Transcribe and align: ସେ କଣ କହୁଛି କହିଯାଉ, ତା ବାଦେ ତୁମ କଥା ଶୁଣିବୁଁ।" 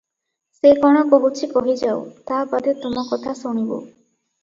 ସେ 0.59 0.71
କଣ 0.85 1.03
କହୁଛି 1.11 1.51
କହିଯାଉ, 1.53 2.01
ତା 2.33 2.43
ବାଦେ 2.57 2.77
ତୁମ 2.83 3.07
କଥା 3.15 3.39
ଶୁଣିବୁଁ।" 3.45 3.75